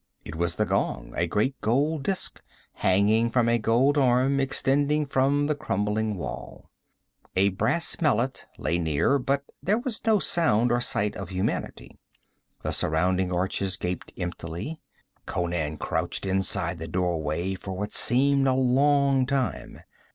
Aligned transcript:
It 0.25 0.35
was 0.35 0.55
the 0.55 0.65
gong, 0.65 1.13
a 1.15 1.27
great 1.27 1.61
gold 1.61 2.01
disk, 2.01 2.41
hanging 2.73 3.29
from 3.29 3.47
a 3.47 3.59
gold 3.59 3.99
arm 3.99 4.39
extending 4.39 5.05
from 5.05 5.45
the 5.45 5.53
crumbling 5.53 6.17
wall. 6.17 6.65
A 7.35 7.49
brass 7.49 8.01
mallet 8.01 8.47
lay 8.57 8.79
near, 8.79 9.19
but 9.19 9.43
there 9.61 9.77
was 9.77 10.03
no 10.03 10.17
sound 10.17 10.71
or 10.71 10.81
sight 10.81 11.15
of 11.15 11.29
humanity. 11.29 11.99
The 12.63 12.71
surrounding 12.71 13.31
arches 13.31 13.77
gaped 13.77 14.11
emptily. 14.17 14.81
Conan 15.27 15.77
crouched 15.77 16.25
inside 16.25 16.79
the 16.79 16.87
doorway 16.87 17.53
for 17.53 17.77
what 17.77 17.93
seemed 17.93 18.47
a 18.47 18.53
long 18.55 19.27
time. 19.27 19.81